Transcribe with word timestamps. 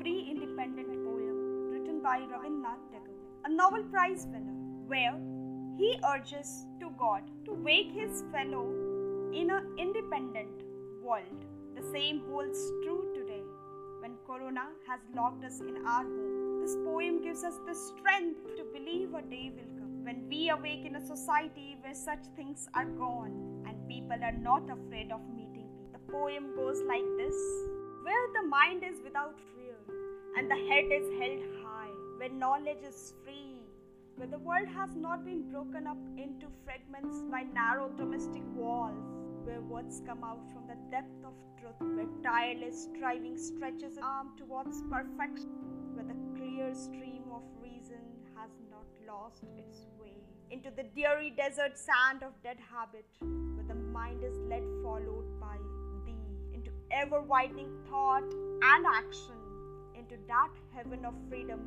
pre 0.00 0.30
independent 0.30 0.88
poem 1.04 1.70
written 1.70 2.00
by 2.02 2.20
Rabindranath 2.20 2.84
Tagore, 2.92 3.20
a 3.44 3.50
Nobel 3.50 3.82
Prize 3.90 4.26
winner, 4.32 4.54
where 4.86 5.14
he 5.76 5.98
urges 6.14 6.66
to 6.80 6.90
God 6.98 7.22
to 7.44 7.52
wake 7.52 7.92
his 7.92 8.22
fellow 8.32 8.66
in 9.34 9.50
an 9.50 9.74
independent 9.78 10.62
world. 11.02 11.44
The 11.76 11.82
same 11.92 12.22
holds 12.30 12.58
true 12.82 13.12
today 13.14 13.42
when 14.00 14.14
Corona 14.26 14.68
has 14.88 15.00
locked 15.14 15.44
us 15.44 15.60
in 15.60 15.76
our 15.86 16.04
home. 16.04 16.60
This 16.62 16.76
poem 16.84 17.22
gives 17.22 17.44
us 17.44 17.58
the 17.66 17.74
strength 17.74 18.40
to 18.56 18.64
believe 18.72 19.12
a 19.14 19.22
day 19.22 19.52
will 19.54 19.70
come 19.78 20.04
when 20.04 20.28
we 20.28 20.48
awake 20.50 20.86
in 20.86 20.96
a 20.96 21.06
society 21.06 21.76
where 21.82 21.94
such 21.94 22.24
things 22.36 22.68
are 22.74 22.86
gone 22.86 23.64
and 23.66 23.88
people 23.88 24.22
are 24.22 24.38
not 24.50 24.62
afraid 24.70 25.12
of 25.12 25.20
meeting. 25.34 25.68
The 25.92 26.12
poem 26.12 26.54
goes 26.56 26.80
like 26.88 27.04
this 27.18 27.36
Where 28.02 28.28
the 28.32 28.48
mind 28.48 28.82
is 28.82 29.02
without 29.04 29.38
fear 29.54 29.76
and 30.38 30.50
the 30.50 30.56
head 30.68 30.84
is 30.90 31.06
held 31.20 31.42
high, 31.62 31.92
where 32.16 32.30
knowledge 32.30 32.82
is 32.82 33.12
free, 33.22 33.60
where 34.16 34.26
the 34.26 34.38
world 34.38 34.68
has 34.68 34.96
not 34.96 35.22
been 35.24 35.50
broken 35.50 35.86
up 35.86 35.98
into 36.16 36.46
fragments 36.64 37.22
by 37.30 37.42
narrow 37.42 37.90
domestic 37.90 38.42
walls, 38.54 39.04
where 39.44 39.60
words 39.60 40.00
come 40.06 40.24
out 40.24 40.40
from 40.50 40.66
the 40.66 40.78
depth 40.90 41.24
of 41.26 41.34
truth, 41.60 41.76
where 41.94 42.08
tireless 42.22 42.88
striving 42.88 43.36
stretches 43.36 43.98
an 43.98 44.02
arm 44.02 44.28
towards 44.38 44.82
perfection, 44.90 45.50
where 45.94 46.06
the 46.06 46.16
clear 46.38 46.74
stream 46.74 47.24
of 47.30 47.42
reason 47.60 48.00
has 48.34 48.50
not 48.70 48.86
lost 49.06 49.44
its 49.58 49.86
way 50.00 50.16
into 50.50 50.70
the 50.70 50.84
dreary 50.94 51.34
desert 51.36 51.76
sand 51.76 52.22
of 52.22 52.32
dead 52.42 52.56
habit, 52.72 53.04
where 53.20 53.66
the 53.68 53.74
mind 53.74 54.24
is 54.24 54.38
led 54.48 54.64
followed 54.82 55.38
by 55.38 55.56
ever 56.90 57.20
widening 57.20 57.70
thought 57.88 58.24
and 58.62 58.86
action, 58.86 59.34
into 59.96 60.16
that 60.28 60.50
heaven 60.74 61.04
of 61.04 61.14
freedom, 61.28 61.60